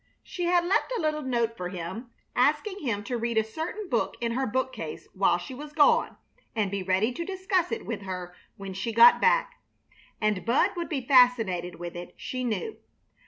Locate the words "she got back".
8.73-9.61